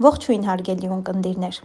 [0.00, 1.56] Ողջույն հարգելի ունկնդիրներ։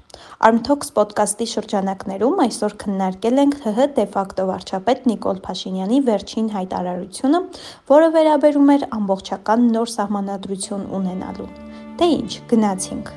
[0.47, 7.41] Armtalks ոդկասթի շրջանակներում այսօր քննարկել ենք ՀՀ դեֆակտո վարչապետ Նիկոլ Փաշինյանի վերջին հայտարարությունը,
[7.93, 11.55] որը վերաբերում էր ամբողջական նոր սահմանադրություն ունենալուն։
[12.01, 13.15] Դե ինչ, գնացինք։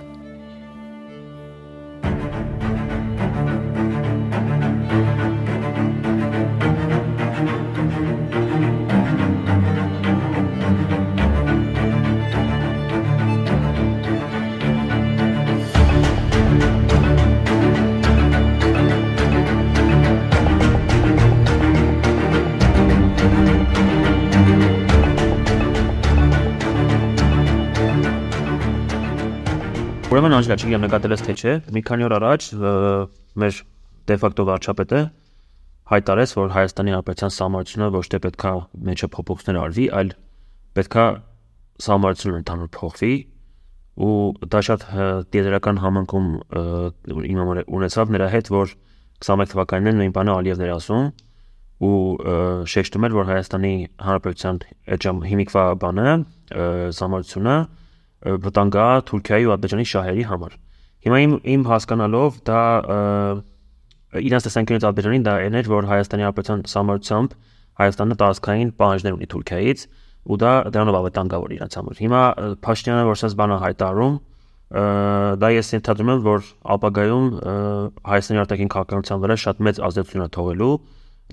[30.11, 32.47] Ուրեմն Անջելա, չգիտեմ նկատել ես թե չէ, մի քանի օր առաջ
[33.39, 33.59] մեր
[34.11, 35.03] դեֆակտո վարչապետը
[35.93, 38.53] հայտարարեց, որ Հայաստանի Հանրապետության սահմանությունը ոչ թե պետքա
[38.91, 40.11] մեջը փոփոխություններ արվի, այլ
[40.81, 41.05] պետքա
[41.87, 43.13] սահմանությունը ընդհանուր փոխվի
[44.11, 44.19] ու
[44.51, 44.87] դա շատ
[45.31, 46.29] դիեզերական համընկում
[47.31, 47.39] իմ
[47.79, 48.75] ունեցավ նրա հետ, որ
[49.31, 51.11] 21 թվականին նույն բանը Ալիևն էր ասում
[51.87, 51.97] ու
[52.67, 53.75] շեշտում էր, որ Հայաստանի
[54.11, 56.15] Հանրապետության այդ հիմիկվա բանը
[56.99, 57.55] սահմանությունը
[58.21, 60.57] վտանգա Թուրքիայի ու Ադրբեջանի շահերի համար։
[61.01, 62.63] Հիմա իմ իմ հասկանալով դա
[64.21, 67.37] իրանց տեսանկյունից Ադրբեջանին դա էներ, որ Հայաստանի Հանրապետության համարությամբ
[67.81, 69.85] Հայաստանը տարածքային պահանջներ ունի Թուրքիայից
[70.31, 72.23] ու դա դրանով ավտանգավոր իրանց համար։ Հիմա
[72.61, 74.17] Փաշինյանը որ ասած բանը հայտարարում,
[75.41, 77.27] դա ես ենթադրում եմ, որ ապագայում
[78.11, 80.75] Հայաստանի արտաքին քաղաքականության վրա շատ մեծ ազդեցություն է թողելու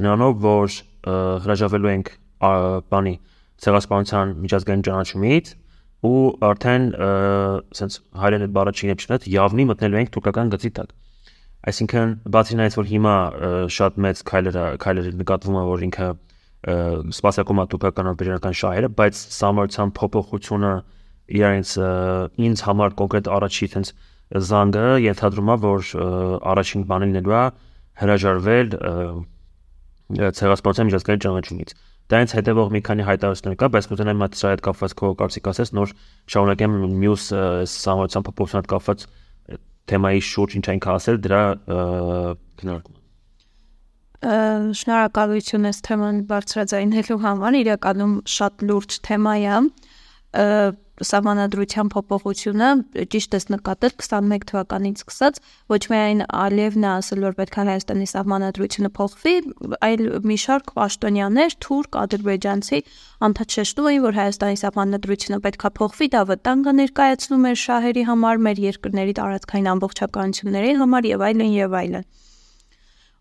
[0.08, 0.78] նրանով, որ
[1.44, 2.12] հրաժարվելու ենք
[2.94, 3.16] բանի
[3.68, 5.52] ցեղասպանության միջազգային ճանաչումից
[6.08, 6.86] ու արդեն
[7.80, 10.94] սենց հայերեն այդ բառը չի նշնդ явնի մտնելու ենք թուրքական գծի տակ
[11.68, 13.16] այսինքն բացի նայած որ հիմա
[13.78, 16.08] շատ մեծ քայլեր քայլեր նկատվում է որ ինքը
[16.68, 20.74] սպասարկում է թուրքական ադրբեջանական շահերը բայց սամարցան փոփոխությունը
[21.38, 21.74] իրենց
[22.48, 23.92] ինձ համար կոնկրետ առաջի տենց
[24.48, 25.92] զանգը ենթադրում է որ
[26.54, 27.44] առաջին բանը լինելու է
[28.02, 28.68] հրաժարվել
[30.38, 31.76] ցեղասպանության միջազգային ճանաչումից
[32.08, 35.72] Դրանից հետևող մի քանի հայտարարություններ կա, բայց կուզենամ այդ սա հետ կապված քո կարծիք ասես,
[35.76, 35.90] նոր
[36.32, 37.26] շարունակեմ մյուս
[37.84, 39.04] համացան փոփոխության հետ կապված
[39.92, 41.42] թեմայի շուրջ ինչ այնք ասել դրա
[42.62, 42.96] քննարկումը։
[44.18, 49.60] Շնորհակալություն ես թեման բարձրաձայնելու համար, իրականում շատ լուրջ թեմա է
[50.98, 52.68] սահմանադրության փոփոխությունը
[53.14, 55.40] ճիշտ է նկատել 21 թվականից սկսած
[55.74, 59.36] ոչ միայն Ալիևն է ասել որ պետք է Հայաստանի սահմանադրությունը փոխվի,
[59.88, 62.80] այլ մի շարք պաշտոնյաներ, թուրք, ադրբեջանցի
[63.30, 68.42] անդադշեշտում էին որ Հայաստանի սահմանադրությունը պետք է փոխվի, դա վտանգ է ներկայացնում մեր շահերի համար,
[68.48, 72.10] մեր երկրների տարածքային ամբողջականությունների համար եւ այլն եւ այլն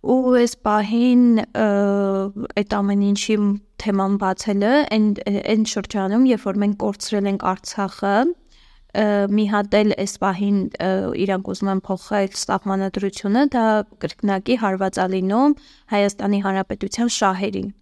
[0.07, 3.37] ու այս պահին այդ ամեն ինչի
[3.83, 5.07] թեման բացելը այն
[5.53, 8.17] այն շրջանում, երբ որ մենք կորցրել ենք Արցախը,
[9.37, 10.61] մի հատ էլ այս պահին
[11.27, 13.65] իրանք ուզում են փոխել սահմանադրությունը, դա
[14.05, 15.57] կրկնակի հարվածալինում
[15.93, 17.75] Հայաստանի Հանրապետության շահերին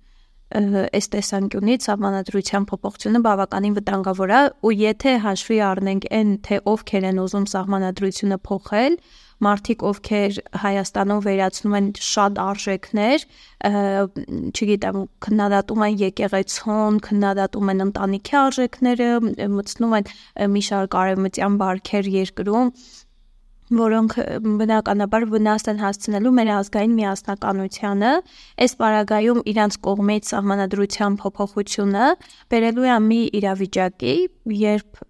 [0.55, 7.19] այս տեսանկյունից սահմանադրության փոփոխությունը բավականին վտանգավոր է ու եթե հաշվի առնենք այն թե ովքեր են
[7.25, 8.99] ուզում սահմանադրությունը փոխել,
[9.45, 13.27] մարդիկ, ովքեր Հայաստանում վերացնում են շատ արժեքներ,
[14.55, 19.09] չգիտեմ, քննադատում են եկեղեցուն, քննադատում են ընտանիքի արժեքները,
[19.55, 20.13] մտցնում են
[20.55, 22.71] մի շարք արևմտյան բարքեր երկրում,
[23.73, 24.15] որոնք
[24.61, 28.11] բնականաբար վնաս են հասցնելու մեր ազգային միասնականությանը,
[28.61, 32.09] այս պարագայում իրանց կողմից սահմանադրության փոփոխությունը
[32.53, 34.17] բերելու է մի իրավիճակի,
[34.61, 35.01] երբ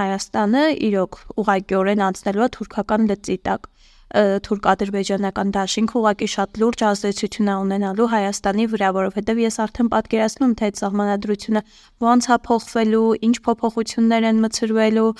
[0.00, 3.70] Հայաստանը իրոք ուղղակիորեն անցնելու է թուրքական լծի տակ
[4.10, 10.66] թուրք-ադրբեջանական դաշինք ուղակի շատ լուրջ ազդեցություն է ունենալու Հայաստանի վրա, որովհետև ես արդեն պատկերացնում թե
[10.70, 11.62] այդ սահմանադրությունը
[12.06, 15.10] ոնց է փոխվելու, ինչ փոփոխություններ են մցրվելու,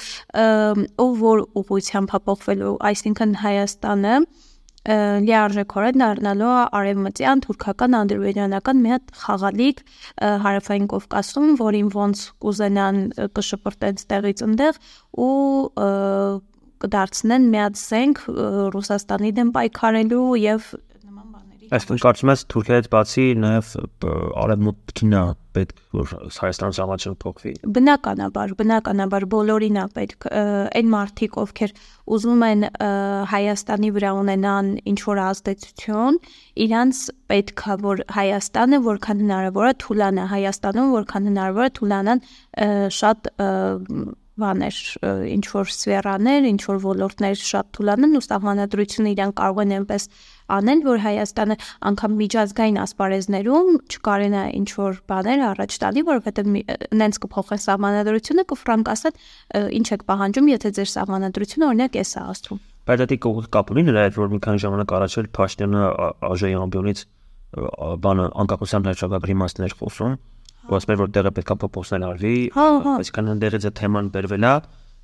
[1.07, 4.15] ու որ ուղղությամբ է փոխվելու, այսինքն Հայաստանը
[4.89, 9.83] լիարժեքորեն դառնալու է արևմտյան թուրքական ադրբեջանական մի հատ խաղալիք
[10.45, 13.01] հարավային Կովկասում, որին ոնց կուզենան
[13.37, 14.81] կշպրտեն ստեղից ընդեղ
[15.21, 15.35] ու
[16.81, 18.23] կդարձնեն մի հատ զենք
[18.77, 20.71] Ռուսաստանի դեմ պայքարելու եւ
[21.71, 23.69] Այսինքն կարծում ես Թուրքիայից բացի նաև
[24.43, 25.21] արևմուտքին է
[25.57, 31.75] պետք որ Հայաստան ժամանցը փոխվի։ Բնականաբար, բնականաբար բոլորին է պետք այն մարդիկ, ովքեր
[32.17, 32.65] ուզում են
[33.33, 36.21] Հայաստանի վրա ունենան ինչ որ ազդեցություն,
[36.67, 42.25] իրանց պետքա որ Հայաստանը որքան հնարավոր է թուլանա Հայաստանում, որքան հնարավոր է թուլանան
[43.01, 43.31] շատ
[44.41, 44.77] բաներ,
[45.31, 50.07] ինչ որ սֆերաներ, ինչ որ ոլորտներ շատ թուլանան ու սահմանադրությունը իրան կարող են այնպես
[50.51, 51.57] անել, որ Հայաստանը
[51.91, 56.51] անգամ միջազգային ասպարեզներում չկարենա ինչ որ բաներ առաջ տալի, որովհետև
[57.01, 59.23] նենց կփոխեն սահմանադրությունը, կֆրանկ ասեն,
[59.79, 62.61] ինչ եք պահանջում, եթե ձեր սահմանադրությունը օրինակ էս է ասում։
[62.91, 63.17] Բայց դա
[63.55, 65.83] կապ ունի նրա հետ, որ մի քանի ժամանակ առաջ էլ Փաշտյանը
[66.27, 67.03] ԱԺ-ի ամբիոնից
[67.51, 70.13] բանը անկախության հրաշագագրի մասն էր խոսում,
[70.71, 74.55] որ ասում էր որ տեղը պետքա փոփոխել արվի, այսինքն ընդերից է թեման բերվել է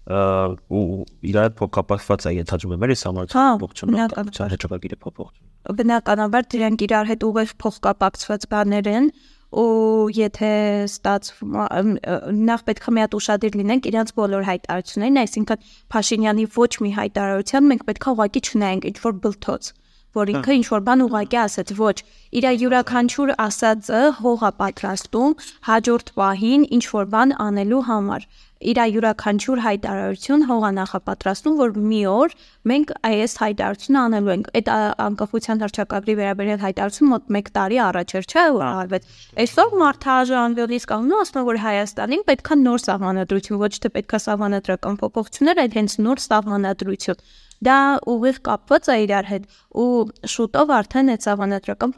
[0.06, 0.82] ու
[1.26, 3.32] իրար փոխկապակցված է ենթադրում եմ էս համար
[3.62, 9.08] փոխությունը հրաշագիրը փոփոխություն բնականաբար դրանք իրար հետ ուղիղ փոխկապակցված բաներ են
[9.56, 10.50] ու եթե
[10.86, 16.90] ստաց նախ պետք է մի հատ ուշադիր լինենք իրանց բոլոր հայտարարություններին, այսինքն Փաշինյանի ոչ մի
[16.98, 19.70] հայտարարության մենք պետք է ուղղակի չնայենք ինչ որ բլթոց
[20.16, 21.96] որ ինքը ինչ որ բան ուղակի ասաց, ոչ,
[22.36, 25.36] իր յուրաքանչյուր ասածը հողա պատրաստում
[25.70, 32.34] հաջորդ պահին ինչ որ բան անելու համար իր յուրաքանչյուր հայտարարություն հողա նախապատրաստում, որ մի օր
[32.70, 34.70] մենք այս հայտարարությունը անելու ենք։ Այդ
[35.06, 39.10] անկախության հռչակագրի վերաբերյալ հայտարարությունը մոտ 1 տարի առաջ էր, չէ՞, որ արվեց։
[39.44, 45.62] Այսօր մարդահաժ անվելից կանգնում ասում որ Հայաստանին պետքա նոր սահմանադրություն, ոչ թե պետքա սահմանադրական փոփոխություններ,
[45.66, 47.20] այլ հենց նոր սահմանադրություն
[47.64, 47.78] դա
[48.12, 49.48] ուղիղ կապված է իրար հետ
[49.80, 49.88] ու
[50.34, 51.94] շուտով արդեն այդ սահմանադրական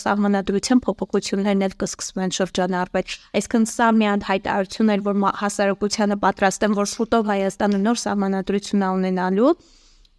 [0.00, 6.78] սահմանադրության փոփոխություններն էլ կսկսվեն շրջանառվել այսինքն սա մի հատ հայտարարություն էր որ հասարակությանը պատրաստ են
[6.78, 9.52] որ շուտով Հայաստանը նոր սահմանադրություն ունենալու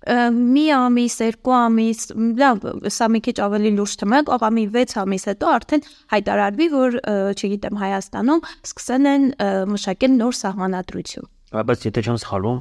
[0.01, 1.99] մի ամիս, երկու ամիս,
[2.41, 5.83] լավ, սա մի քիչ ավելի լուրջ թեմա է, աղամի 6 ամիս հետո արդեն
[6.13, 6.97] հայտարարվի, որ,
[7.37, 9.27] չգիտեմ, Հայաստանում սկսեն են
[9.69, 11.29] մշակել նոր սահմանադրություն։
[11.69, 12.59] Բայց եթե չեմ սխալվում,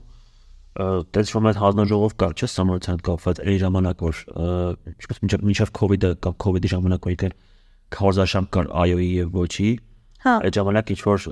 [0.78, 4.20] դες որ մեր հանձնաժողով կար, չէ՞, սամարության հետ կապված այն ժամանակ որ
[4.94, 7.34] ինչպես մինչև մինչև COVID-ը կամ COVID-ի ժամանակ որ իքեն
[7.96, 9.70] քարոզաշամ կար IO-ի եւ ոչի
[10.20, 11.22] Հա։ Այդ ժամանակ ինչ որ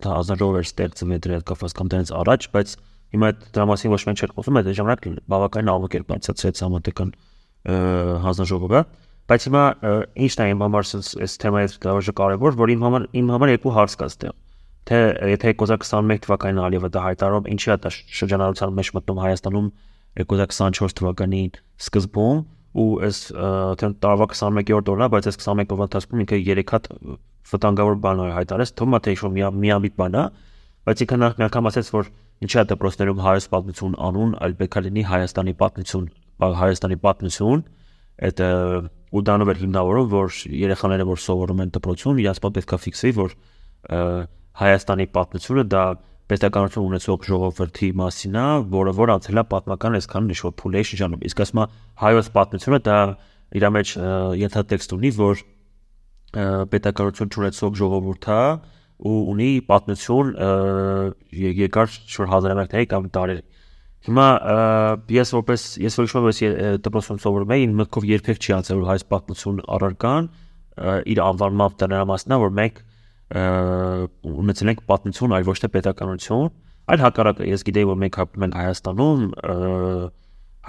[0.00, 2.70] հանձնաժողով էր ստեղծում դրա հետ կապված կամ դրանից առաջ, բայց
[3.12, 6.04] հիմա դրա մասին ոչ մենք չենք խոսում, այդ ժամանակ բավականին աղմուկ էր
[6.64, 7.10] համատեքան
[8.24, 8.80] հանձնաժողովը,
[9.28, 9.64] բայց հիմա
[10.24, 10.88] ինչն է իմ համար
[11.20, 14.39] այս թեմայի դրաժը կարևոր, որ իմ համար իմ համար երկու հարց կա այստեղ
[14.88, 14.98] թե
[15.34, 19.68] եթե 2021 թվականին Ալիևը դա հայտարարում, ինչի է դա շրջանառության մեջ մտնում Հայաստանում
[20.20, 21.42] 2024 թվականի
[21.80, 22.40] սկզբում
[22.80, 23.18] ու այս
[23.80, 26.88] թե տարվա 21-րդ օրն է, բայց այս 21 օրվա ընթացքում ինքը 3 հատ
[27.50, 30.24] վտանգավոր բան է հայտարարեց, թվում է թե ինչ-որ միամիտ բան է,
[30.86, 32.10] բայց ինքը նախ մի անգամ ասաց, որ
[32.46, 36.06] ինչի է դպրոցներում հայոց պատմություն անուն, այլ պետք է լինի Հայաստանի պատմություն,
[36.60, 37.64] Հայաստանի պատմություն,
[38.30, 38.42] այդ
[39.10, 43.34] ու դանով էր հիմնավորում, որ երեխաները որ սովորում են դպրոցում, իրաց պետք է ֆիքսվի, որ
[44.60, 45.84] Հայաստանի պատմությունը դա
[46.30, 51.40] պետականություն ունեցող ժողովրդի մասին է, որը որ անցել է պատմական այսքան ինչ-որ փուլի շրջանում։ Իսկ
[51.44, 51.64] ասма
[52.02, 52.98] հայոց պատմությունը դա
[53.60, 53.94] իր մեջ
[54.40, 55.42] ենթատեքստ ունի, որ
[56.70, 58.42] պետականություն ունեցող ժողովուրդը
[59.10, 60.30] ու ունի պատմություն
[61.40, 63.44] երկար շուտ հազարամյակների կամ տարերի։
[64.06, 64.26] Հիմա
[65.12, 69.04] ես որպես ես որ իշխում եմ դպրոցում սովորում եմ, մտքով երբեք չի անցել որ հայոց
[69.10, 70.28] պատմություն առարկան
[71.10, 72.80] իր անվանմամբ դրանամասնա, որ մենք
[73.30, 76.48] ունեցել ենք պատմություն, այլ ոչ թե պետականություն,
[76.90, 79.20] այլ հակառակը ես գիտեի, որ մենք ապրում ենք Հայաստանում,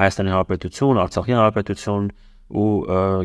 [0.02, 2.06] Հայաստանի Հանրապետություն, Արցախի Հանրապետություն
[2.52, 2.68] ու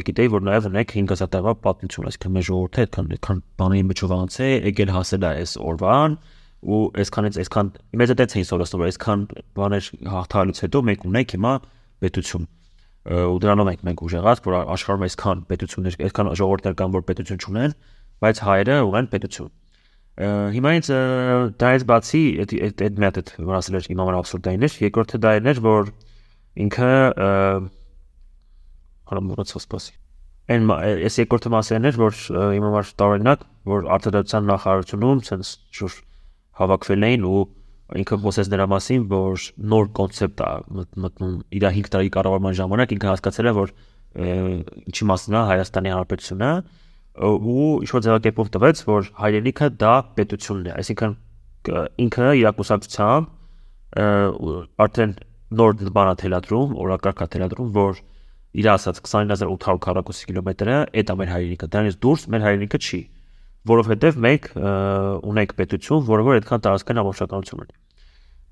[0.06, 4.48] գիտեի, որ նաև ունենք 5000 տարվա պատմություն, այսինքն մեր ժողովուրդը այդքան այդքան բանի միջով անցե,
[4.70, 6.16] եկել հասել է այս օրվան
[6.66, 9.24] ու այսքանից այսքան մեզ ցեին սովորեցնում, որ այսքան
[9.56, 11.52] բաներ հաղթահարելուց հետո մենք ունենք հիմա
[12.06, 12.46] պետություն
[13.06, 17.74] ու դրանով ենք մենք ուժեղած, որ աշխարհում այսքան պետություններ, այսքան ժողովուրդներ կան, որ պետություն չունեն,
[18.24, 19.52] բայց հայերը ունեն պետություն։
[20.56, 20.88] Հիմա ինձ
[21.60, 25.60] դայից բացի այդ այդ մեթոդ որ ասել էր իմ համար абսուրդային էր, երկրորդը դա էր,
[25.66, 25.90] որ
[26.66, 26.92] ինքը
[29.10, 29.94] հարամուրացած սպասի։
[30.46, 32.18] Այն այս երկրորդը մասերն էր, որ
[32.56, 36.00] իմ համար տարօրինակ, որ արտադրության նախարարությունում ցենց շուտ
[36.60, 37.42] հավաքվել էին ու
[38.00, 43.10] ինքը խոսեց նրա մասին, որ նոր կոնցեպտ է մտնում իր 5 տարի կառավարման ժամանակ ինքը
[43.12, 43.74] հասկացել է, որ
[44.90, 46.50] ինչի մասն է Հայաստանի Հանրապետությունը
[47.16, 51.14] ու ինչ-որ ձևակերպով տվեց, որ հայրենիքը դա պետությունն է, այսինքն
[52.06, 53.24] ինքը իր կուսակցությամբ
[54.86, 55.14] արդեն
[55.56, 58.00] նոր բանա թելադրում, օրակարգա թելադրում, որ
[58.56, 63.00] իր ասած 29800 քառակուսի կիլոմետրը այդ ամեն հայրենիքը, դրանից դուրս մեր հայրենիքը չի,
[63.70, 64.48] որովհետև մենք
[65.30, 67.76] ունենք պետություն, որը որ այդքան տարածքային ամբողջականություն ունի։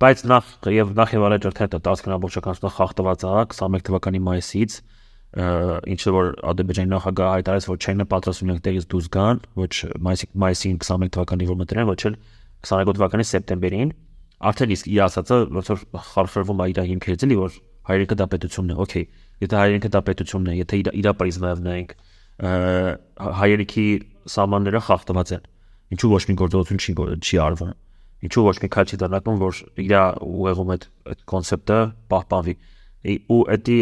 [0.04, 0.44] Բայց նախ
[0.74, 4.78] եւ նախ եւ առաջ արդեն դա տարածքային ամբողջականությունը խախտված է 21 թվականի մայիսից
[5.34, 9.74] ինչը որ Ադրբեջանի նախագահը հայտարարեց, որ չեն պատրաստվում իրենք տեղից դուրս գան, ոչ
[10.06, 12.16] մայիսի մայիսին 21 թվականի որ մտնեն, ոչ էլ
[12.64, 13.90] 22 թվականի սեպտեմբերին,
[14.50, 15.82] արդեն իսկ իր ասածը ոնց որ
[16.14, 17.58] խարխրվում է իր հիմքերից էլի, որ
[17.90, 19.04] հայրենիքը դա պետությունն է, օքեյ,
[19.44, 21.96] եթե հայրենիքը դա պետությունն է, եթե իր իր պրիզմայով նայենք,
[23.42, 23.86] հայրենիքի
[24.34, 25.48] սահմանները խախտված են։
[25.94, 27.74] Ինչու ոչ մի գործողություն չի չի արվում։
[28.24, 29.92] ինչու ոչ մի քայլ չի դառնում, որ իր
[30.24, 30.84] ուղեղում այդ
[31.28, 31.78] կոնցեպտը
[32.14, 32.54] պահպանվի
[33.04, 33.78] ու դա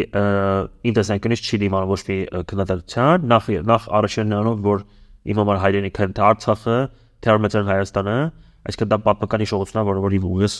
[0.89, 2.17] ինտեսանկյունից չի դիմանում ոչ մի
[2.49, 4.83] քննադատության, նախ նախ առաջին նրանով, որ
[5.31, 6.75] իմ համար հայրենիքը թե Արցախը,
[7.23, 8.17] թե Արմենիան Հայաստանը,
[8.67, 10.57] այսինքն դա պատմական հիշողությունն է, որը որ իմ ուղես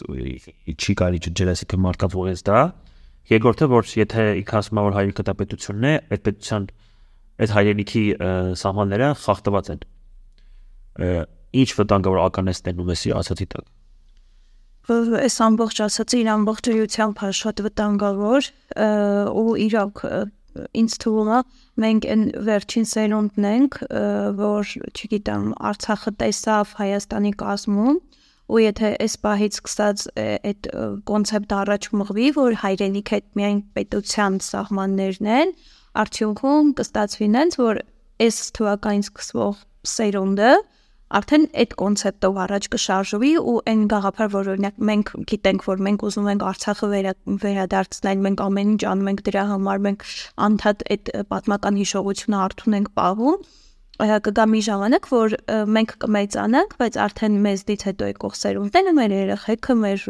[0.79, 2.63] չի կարելի ջերեսիկը մարդկանց ուղես դա։
[3.33, 6.65] Երկրորդը, որ եթե ինքը ասում է որ հայրենիքը դա պետությունն է, այդ պետության
[7.43, 8.03] այդ հայրենիքի
[8.63, 9.85] սահմանները խախտված են։
[11.63, 13.71] Ինչ վտանգավոր ականեսներն ու մեսի ասացի տակ
[14.91, 18.47] այս ամբողջ ասացի իր ամբողջությամբ շատ վտանգավոր
[19.39, 20.01] ու իրոք
[20.53, 21.37] ինձ թվում է
[21.83, 23.77] մենք այն վերջին սերունդն ենք,
[24.37, 27.97] որ, չգիտեմ, Արցախը տեսավ Հայաստանի կազմում
[28.53, 30.69] ու եթե այս պահից սկսած այդ
[31.09, 35.53] կոնցեպտը առաջ մղվի, որ հայրենիք այդ միայն պետության սահմաններն են,
[36.03, 37.81] արդյունքում կստացվի նենց, որ
[38.27, 39.55] այս թվականից սկսվող
[39.93, 40.51] սերունդը
[41.13, 46.29] արդեն այդ կոնցեպտով առաջ կշարժվի ու այն գաղափար, որ օրինակ մենք գիտենք, որ մենք ուզում
[46.33, 50.07] ենք Արցախը վերա, վերադարձնել, մենք ամեն ինչ անում ենք դրա համար, մենք
[50.47, 53.45] անդադ այդ պատմական հիշողությունը արթուն ենք պահում,
[54.01, 55.33] կգա մի ժամանակ, որ
[55.69, 60.05] մենք կմեծանանք, բայց արդեն մեզնից հետո եկող սերունդները, մեր երեխեքը, մեր,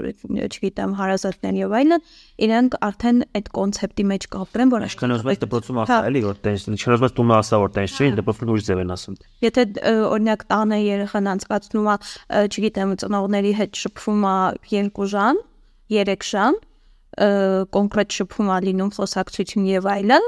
[0.48, 2.06] չգիտեմ, հարազատներն եւ այլն,
[2.48, 7.38] իրենք արդեն այդ կոնցեպտի մեջ կապրեն, որ եք դպրոցում ասա, էլի, որ ուզում եք տունը
[7.44, 9.66] ասա, որ տենց չի, դպրոցում ուրիշ ձև են ասում։ Եթե
[10.13, 11.98] օրինակ տանը երեխան անցկացնում է,
[12.48, 14.38] չգիտեմ, ծնողների հետ շփվում է
[14.72, 15.44] 2 ժամ,
[15.92, 16.63] 3 ժամ,
[17.13, 20.25] կոնկրետ շփում է լինում խոսակցություն եւ այլն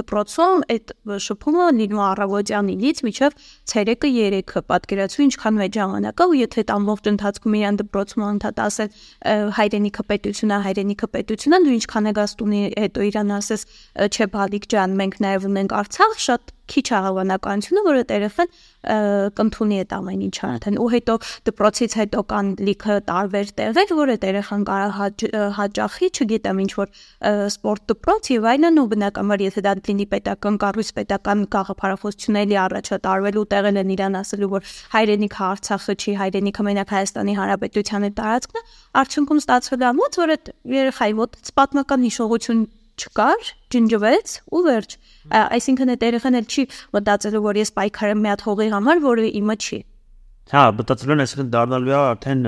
[0.00, 0.92] դպրոցում այդ
[1.26, 3.38] շփումը լինում առավոտյան 9-ից մինչև
[3.72, 8.62] ցերեկը 3-ը պատկերացու ինչքան մեծ ժամանակ է ու եթե այդ ամբողջ ընթացքում իրան դպրոցում անդադ
[8.68, 13.68] ասել հայրենիքը պետությունա հայրենիքը պետությունա դու ինչքան է գաստունի հետո իրան ասես
[14.10, 19.92] չէ բալիկ ջան մենք նաեւ ունենք արցախ շատ քիչ հավանականությունը, որ այդ երեխան կընդունի այդ
[19.96, 21.14] ամեն ինչը արդեն ու հետո
[21.50, 24.94] դպրոցից հետո կան լիքը տարբեր տեղեր, որ այդ երեխան կարող
[25.60, 26.92] հաճախի, չգիտեմ, ինչ որ
[27.60, 33.80] սպորտ դպրոց եւ այլն ու բնականաբար եթե դա լինի պետական կառույց, պետական գաղափարախոսությունների առաջատարվելու տեղն
[33.84, 38.68] են իրան ասելու, որ հայրենիքը Արցախը չի, հայրենիքը մենակ Հայաստանի Հանրապետության է տարածքն,
[39.00, 42.62] արդյունքում ստացվել է մոտ, որ այդ երեխայի մոտ պատմական հիշողություն
[42.98, 44.96] չկար, ջնջվեց ու վերջ։
[45.40, 46.64] Այսինքն այդ երեխան էլ չի
[46.96, 49.78] մտածելու, որ ես պայքարը մի հատ հողի համար, որը իմը չի։
[50.50, 52.42] Հա, մտածելու են այսինքն դառնալու է արդեն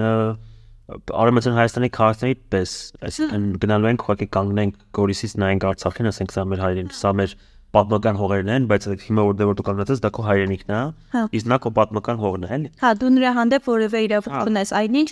[0.92, 2.72] Արևմտյան Հայաստանի քաղաքների պես,
[3.06, 7.37] այսինքն գնալու ենք ուղղակի կանգնենք Գորիսից նայենք Արցախին, ասենք սա մեր հայրեն, սա մեր
[7.72, 10.80] պատմական հողերն են, բայց հիմա որտեղ որ դու կանգնած ես, դա քո հայրենիքն է,
[11.14, 14.42] հա։ իսկ նա քո պատմական հողն է, էլի։ Հա, դու նրա հանդեպ որևէ իրավունք հա։
[14.52, 15.08] ունես, այնինչ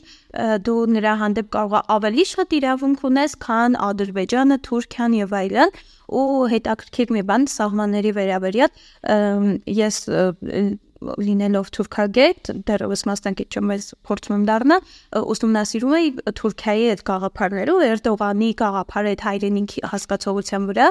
[0.68, 5.74] դու նրա հանդեպ կարող ես ավելի շատ իրավունք ունես, քան Ադրբեջանը, Թուրքիան եւ այլն,
[6.20, 8.70] ու հետաքրքիր մի բան սահմանների վերաբերյալ
[9.80, 9.98] ես
[11.00, 14.95] լինելով թուրքագետ, դեռևս մասնակից չեմ, ես փորձում եմ դառնալ,
[15.35, 20.88] ուսումնասիրում էի Թուրքիայի այդ գաղափարները, Էրդողանի գաղափարը այդ հայրենիքի հասկացողության վրա,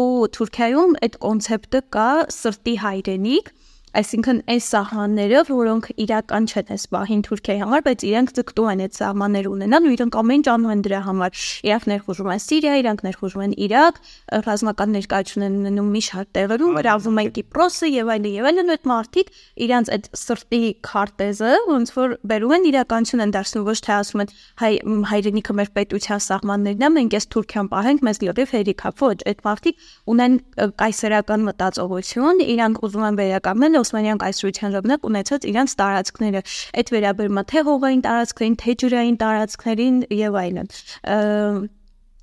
[0.00, 3.52] ու Թուրքիայում այդ կոնցեպտը կա սրտի հայրենիք,
[3.90, 8.98] Այսինքն այս սահմանները, որոնք իրական չեն այս բահին Թուրքիայի համար, բայց իրենք ձգտում են այդ
[9.00, 13.02] սահմանները ունենալ ու իրենք ամեն ինչ անում են դրա համար։ Իրանք ներխուժում են Սիրիա, իրանք
[13.06, 13.98] ներխուժում են Իրաք,
[14.46, 18.86] ռազմական ներկայություն են ունենում մի շարք տեղերում, գրավում են Կիպրոսը եւ այլն եւ այլն, այդ
[18.90, 19.34] մարդիկ
[19.66, 24.32] իրանք այդ սրտի քարտեզը ոնց որ բերում են իրականություն են դարձնում, ոչ թե ասում են
[24.60, 24.72] հայ
[25.10, 29.84] հայրենիքը մեր պետության սահմաններն է, մենք այս Թուրքիան պահենք, մեզ լիովին հերիքա, ոչ, այդ մարդիկ
[30.14, 30.36] ունեն
[30.80, 36.44] կայսերական մտածողություն, իրանք ուզում են վերականգնել Օսմանյան կայսրության ժամանակ ունեցած իրանց տարածքները։
[36.80, 40.72] Այդ վերաբերումը թե հողային տարածքներին, թե ջրային տարածքներին եւ այլն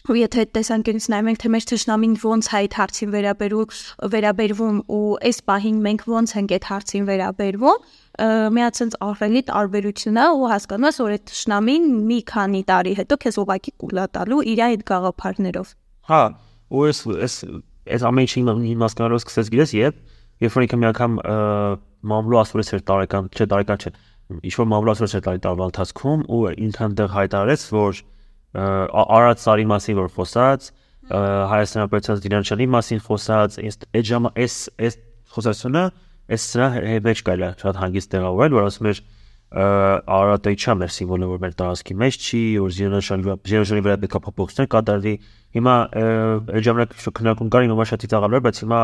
[0.07, 3.73] ու եթե այդ տեսանկյունից նայում ենք թե մեր ճշնամին ոնց հայ հարցին վերաբերում
[4.13, 7.81] վերաբերվում ու այս պահին մենք ոնց ենք այդ հարցին վերաբերվում
[8.57, 13.39] միացած ահրելի տարբերությունն է ու հասկանում ես որ այդ ճշնամին մի քանի տարի հետո քեզ
[13.43, 15.73] ուղակի կուլա տալու իր այդ գաղափարներով
[16.07, 16.23] հա
[16.71, 17.35] ու ես ես
[17.97, 18.45] այս ամեն ինչի
[18.77, 19.99] իմաստանալով սկսես գիտես երբ
[20.44, 21.17] երբ որ ինքը մի անգամ
[22.12, 23.91] մամլու ասուրից էր տարեկան, չէ, տարեկան չէ,
[24.48, 28.01] ինչ որ մամլու ասուրից էր տարի տարվա ընթացքում ու ինքան դեռ հայտարարեց, որ
[28.58, 30.70] Արադ Սարի մասին որ խոսած,
[31.08, 33.58] Հայաստանի պետության դիրանչանի մասին խոսած,
[33.96, 34.56] այդ ժամը այս
[34.88, 34.98] այս
[35.34, 35.84] խոսացությունը
[36.27, 36.67] այս սրա
[37.08, 39.00] մեջ կարելի է շատ հանգիստ տեղավորել, որ ասում էր
[39.47, 44.19] Արարատը իջա մեր սիմվոլը որ մեր տարածքի մեջ չի, որ Զինանշանի Զինանշանի վրա պետք է
[44.25, 45.13] փոփոխություններ կատարվի։
[45.55, 45.75] Հիմա
[46.51, 48.81] այդ ժամանակ քննարկում կար հիմա շատ ծիծաղալու էր, բայց հիմա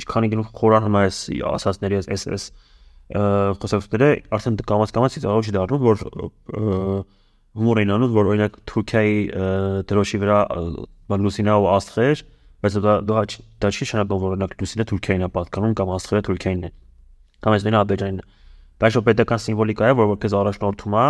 [0.00, 2.48] ինչքանի գնում խորանում է այս ասածների այս այս
[3.60, 6.02] խոսակցությունները արդեն կամաց կամաց ծիծաղալու չի դառնում, որ
[7.60, 9.16] հումոր են անում, որ օրինակ Թուրքիայի
[9.90, 10.40] դրոշի վրա
[11.10, 12.26] Լուսինա ու Աստղեր,
[12.62, 13.24] բայց դա դա
[13.62, 16.70] դա չի նշանակում որ օրինակ Լուսինը Թուրքիային է պատկանում կամ Աստղերը Թուրքիային է։
[17.40, 18.39] Կամ այս մենա Ադրբեջանին է
[18.80, 21.06] բայց որ պետական սիմվոլիկա է, որ որպես առաջնորդում է,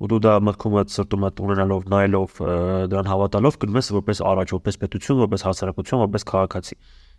[0.00, 2.36] ու դու դա մտքումդ սրտումդ ունենալով, նայելով,
[2.88, 6.76] դրան հավատալով գնում ես որպես առաջ, որպես պետություն, որպես հասարակություն, որպես քաղաքացի։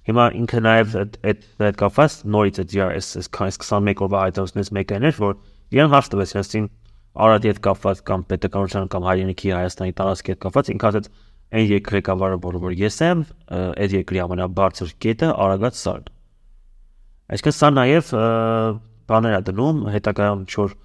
[0.09, 5.05] Հիմա ինքը նաև այդ այդ այդ կապված նորից այդ այս այս 21 օրվա այդոնցներից մեկն
[5.11, 5.35] էր, որ
[5.77, 6.69] իրեն հարց տվեց իրենցին
[7.21, 11.09] Արարատի հետ կապված կամ պետականության կամ հայրենիքի Հայաստանի տարածքի հետ կապված ինքը ասաց
[11.51, 16.07] այն երկրի ղեկավարը, որ ես եմ, այդ երկրի ամենաբարձր կետը Արագած սարն։
[17.35, 18.13] Այսինքն սա նաև
[19.09, 20.75] բաներ է դնում հետագայում չոր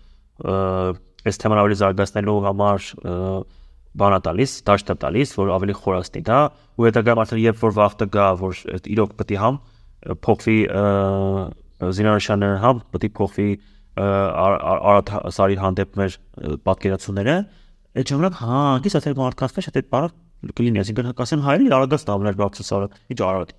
[1.26, 2.88] այս թեման ավելի զարգացնելու համար
[3.96, 6.40] բանա տալիս, դաշտ տալիս, որ ավելի խորացնի դա,
[6.76, 8.60] ու հետագայում արդեն երբ որ վախտը գա, որ
[8.92, 9.58] իրոք պետք է համ
[10.26, 10.58] փոխվի
[11.96, 13.48] զինանշանները համ պետք է փոխվի
[13.96, 16.18] արդ սարի հանդեպ մեր
[16.68, 17.36] պատկերացումները,
[17.96, 20.10] այդ ժամանակ հա, գիտես այդ մարդկանց մեջ այդ բառը
[20.56, 23.54] կլինի, այսինքն կասեն հայրի արագած տավներ բացը սարը, ինչ արդ։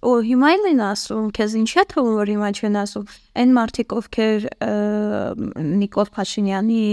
[0.00, 3.94] Ու հիմա էլ են ասում, քեզ ինչ է թվում, որ հիմա չեն ասում։ Այն մարդիկ,
[4.00, 4.46] ովքեր
[5.80, 6.84] Նիկոլ Փաշինյանի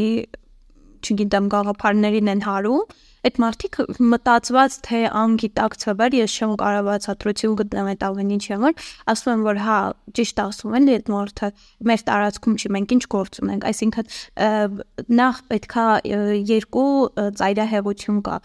[1.07, 2.95] չգիտեմ գաղափարներին են հարում,
[3.27, 3.77] այդ մարդիկ
[4.11, 9.59] մտածված թե անգիտակցաբար ես չեմ կարող բացատրություն գտնել այդ ամեն ինչի համար, ասում են որ
[9.65, 9.79] հա
[10.19, 11.49] ճիշտ ասում են այդ մարդը
[11.91, 14.05] մեր տարածքում չի մենք ինչ գործ ունենք, այսինքն
[15.21, 15.87] նախ պետքա
[16.53, 16.93] երկու
[17.41, 18.37] ծայրահեղություն կա։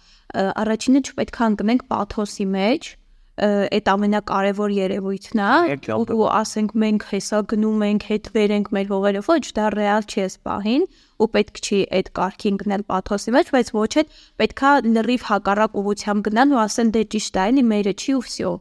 [0.62, 2.92] Առաջինը չպետքա ընկնենք պաթոսի մեջ,
[3.40, 5.76] այդ ամենակարևոր երևույթն է
[6.12, 10.36] ու ասենք մենք հեսա գնում ենք հետ վերենք մեր հողերը ոչ դա ռեալ չի էս
[10.48, 10.84] պահին
[11.16, 14.12] ու պետք չի այդ կարգին գնել պաթոսի մեջ բայց ոչ էլ
[14.42, 18.52] պետքա լրիվ հակառակ ուղությամբ գնան ու ասեն դե ճիշտ է էլի մերը չի ու վсё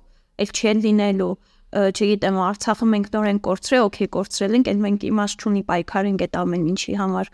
[0.45, 1.33] էլ չի լինելու
[1.71, 6.65] չգիտեմ Արցախը մենք նորեն կորցրել, օքեյ կորցրել ենք, այն մենք իմաստ չունի պայքարենք այդ ամեն
[6.71, 7.29] ինչի համար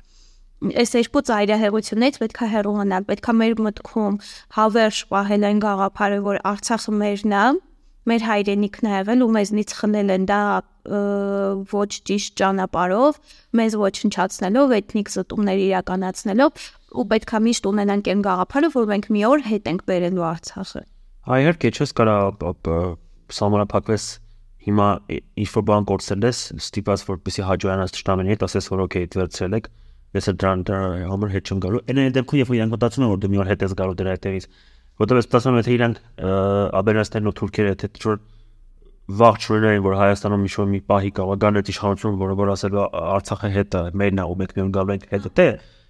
[0.58, 4.16] այս երկու ծայրահեղությունից պետքա հեռանալ, պետքա մեր մտքում
[4.58, 7.46] հավերժ պահել այն գաղափարը, որ Արցախը մերն է,
[8.08, 10.42] մեր հայրենիքն է եղել ու մեզնից խնել են դա
[11.68, 13.18] ոչ ճիշտ ճանապարհով,
[13.60, 19.44] մեզ ոչնչացնելով, էթնիկ զտումներ իրականացնելով ու պետքա միշտ ունենանք այն գաղափարը, որ մենք մի օր
[19.52, 20.84] հետ ենք բերելու Արցախը։
[21.28, 22.16] Այ իհարկե, չես կարա
[23.38, 24.06] սահմանափակվես
[24.68, 24.88] հիմա
[25.44, 29.68] ինչ որ բան կորցրել ես, ստիպած որպեսի հաջողանաս ճշտամենի հետ ասես որ օքեյ դերցրել եք,
[30.16, 30.64] ես էլ դրան
[31.12, 33.50] համար հետ չեմ գալու։ Այն դեպքում, երբ որ իրանք մտածում են, որ դու մի օր
[33.52, 34.48] հետ ես գալու դրա հետևից,
[34.98, 36.02] որտեղ ես մտածում եմ, թե իրանք
[36.78, 38.20] աբերաստերն ու թուրքերը թե ճոր
[39.08, 42.74] վաղ չունեն, որ Հայաստանում ինչ որ մի պահի կարող գան այդ իշխանություն, որը որ ասել
[42.78, 45.48] Արցախը հետ է, մերն է ու մենք միայն գալու ենք հետ դե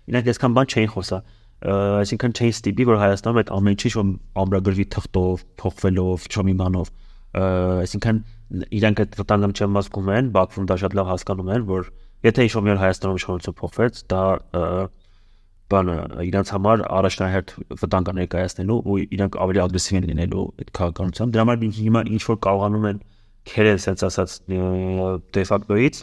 [0.07, 1.19] իրանք այսքան բան չէին խոսա
[1.57, 6.91] այսինքն չէին ստիպի որ Հայաստանում այդ ամեն ինչ որ ամրագրվի թղթով, փոխվելով, չոմի բանով
[7.37, 8.19] այսինքն
[8.77, 11.89] իրանք այդ վտանգը չեմ մասկում են, Բաքվում դա շատ լավ հասկանում են, որ
[12.25, 14.21] Եթե ինչ-որ մի Հայաստանում իշխանություն փոխվեց, դա
[15.67, 15.95] բանը
[16.27, 21.65] իրանց համար առաջնահերթ վտանգ ներկայացնելու ու իրանք ավելի ագրեսիվ են լինելու այդ քաղաքականությամբ։ Դրա համար
[21.77, 23.01] հիմա ինչ որ կարողանում են
[23.51, 24.35] քերել, ասած ասած
[25.37, 25.99] դեֆակտոից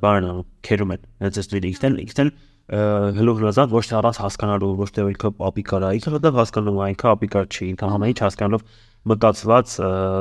[0.00, 0.32] բանը
[0.64, 2.32] քերում են։ Հենց այս դեպքում իքտեն իքտեն
[2.70, 6.84] հլուղ լազատ ոչ թե առանց հասկանալու, ոչ թե ինքը ապիկար է, ինքը դա հասկանում է,
[6.94, 8.62] ինքը ապիկար չի, ինքը համային հասկանալով
[9.10, 9.74] մտածված,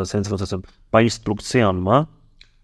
[0.10, 2.00] սենց ոնց ասեմ, բայ ինստրուկցիան մա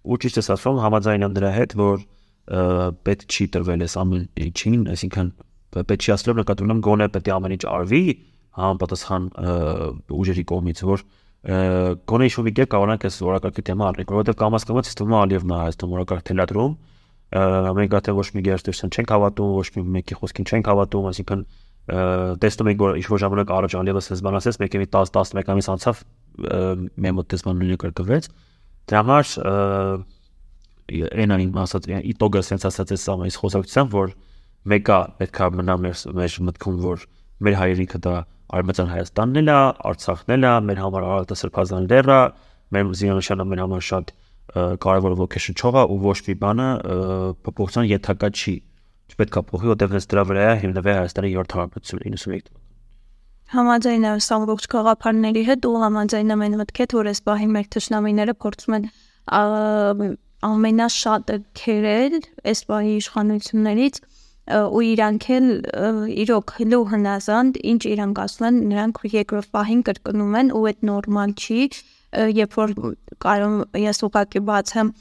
[0.06, 2.02] ու ճիշտ է ասում համաձայն եմ դրա հետ, որ
[2.46, 5.30] պետք չի տրվել այս ամեն ինչին, այսինքն
[5.76, 8.02] պետք չի ասելով նկատի ունեմ գոնե պետք է ամեն ինչ արվի
[8.56, 9.24] համապատասխան
[10.16, 11.06] ուժերի կողմից, որ
[11.46, 15.58] գոնե ինչ-որ մի կերպ կարողանանք այս օրակարգի թեմա առնել, որովհետև կամաց կամաց ստում Ալիևն է
[15.66, 16.72] Հայաստան օրակարգ թելադրում,
[17.76, 21.46] մենք արդեն ոչ մի գերստերսն չենք հավատում, ոչ մի մեկի խոսքին չենք հավատում, այսինքն
[22.42, 26.02] տեսնում ենք որ ինչ-որ ժամանակ առաջ Ալիևը սեզբան ասես, մեկի մի 10-11 ամիս անցավ
[27.06, 28.30] մեր մոտ տեսման նույնը կրկվեց։
[28.90, 29.26] Դրա համար
[30.86, 34.12] այնան իմ ասած իտոգը sense ասած է սա այս խոսակցության որ
[34.70, 37.06] մեկը պետքա մնա մեր մեր մտքում որ
[37.46, 38.16] մեր հայրենիքը դա
[38.56, 39.58] արմատյան Հայաստանն էլ է,
[39.90, 42.20] Արցախն էլ է, մեր համար Արարատը Սրբազան լեռը,
[42.76, 44.14] մեր զինանշանը մեր համար շատ
[44.86, 46.68] կարևոր ոգեշնչող է ու ոչ մի բանը
[47.46, 48.54] փոփոխության յետակա չի։
[49.06, 52.62] Չպետք է փոխի, որտեղ հենց դրա վրա հիմնվել Հայաստանի 7 հարաբերությունը 91 թվականին։
[53.56, 58.34] Համաձայն եմ սամբողջ գաղափարների հետ ու համաձայն եմ այն մտքետ, որ այս պահի մեր թշնամիները
[58.42, 58.88] փորձում են
[60.50, 62.16] ամենաշատը քերել
[62.52, 64.00] այս բանի իշխանություններից
[64.46, 65.48] ու իրանք էլ
[66.22, 71.34] իրոք հլու հնազանդ ինչ իրանք ասում են նրանք երկրորդ պահին կրկնում են ու այդ նորմալ
[71.34, 71.62] չի
[72.40, 72.76] երբ որ
[73.26, 74.92] կարող ես ուղակի բացեմ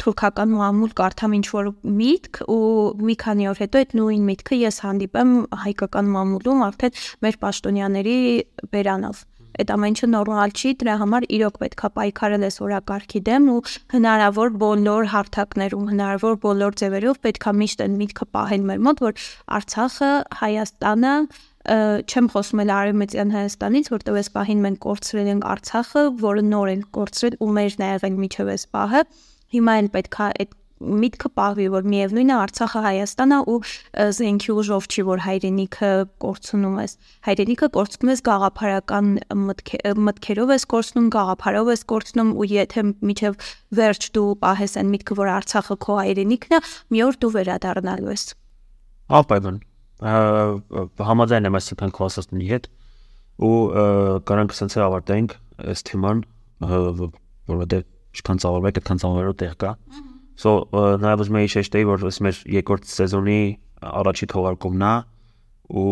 [0.00, 1.66] թուրքական մամուլ կարդամ ինչ որ
[1.98, 2.60] միտք ու
[3.04, 8.16] մի քանի օր հետո այդ նույն միտքը ես հանդիպեմ հայկական մամուլում արդեն մեր պաշտոնյաների
[8.72, 9.20] բերանով
[9.60, 13.60] այդ ամենը նորմալ չի, դրա համար իրոք պետքա պայքարել այս օրակարգի դեմ ու
[13.94, 19.24] հնարավոր բոլոր հարթակներում, հնարավոր բոլոր ձևերով պետքա միշտ այն միտքը պահել մեր մոտ, որ
[19.60, 21.14] Արցախը, Հայաստանը
[21.60, 26.84] չեմ խոսում էլ Արևմտյան Հայաստանից, որտեղ այս պահին մենք կորցրել ենք Արցախը, որը նոր են
[26.96, 29.02] կորցրել ու մերն է եղել միջև այս պահը։
[29.50, 33.56] Հիմա էլ պետքա այդ միտքը պահվի, որ միևնույնն է Արցախը Հայաստանն է ու
[34.16, 35.90] զենքի ուժով չի, որ հայրենիքը
[36.24, 36.94] կորցնում ես։
[37.28, 39.10] Հայրենիքը կորցնում ես գաղափարական
[40.08, 43.48] մտքերով ես կորցնում, գաղափարով ես կորցնում ու եթե միջև
[43.80, 48.24] վերջ դու պահես այն միտքը, որ Արցախը քո հայրենիքն է, մի օր դու վերադառնալու ես։
[49.20, 49.58] Ապայբան
[50.00, 52.68] համաձայն եմ այս քան քվասածնի հետ
[53.44, 53.56] ու
[54.30, 56.22] կարանք սենց ավարտենք այս թեման
[56.64, 57.84] որովհետեւ
[58.16, 59.74] ինչքան ծավալվեք, այդքան ծավալվելու տեղ կա։
[60.40, 63.40] So նաև ուզում եի շեշտեի, որ ըստ մեր երկրորդ սեզոնի
[63.90, 64.92] առաջի թողարկումն է
[65.80, 65.90] ու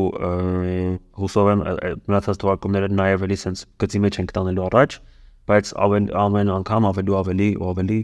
[1.20, 1.64] հուսով եմ
[2.08, 4.96] մնացած թողարկումները նաև էլի sense գծի մեջ ենք տանելու առաջ,
[5.48, 8.00] բայց ամեն ամեն անգամ ավելի ու ավելի ու ավելի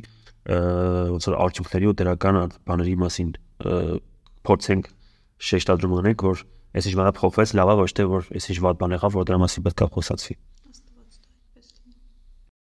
[1.14, 3.30] ոնց որ արդյունքների ու դրական բաների մասին
[4.44, 4.90] փորձենք
[5.48, 8.80] շեշտադրում ունենք, որ այս ինչ բանը փոխվեց, լավ է, ոչ թե որ այս ինչ վատ
[8.84, 10.36] բան եղավ, որ դրա մասին պետք է խոսացվի։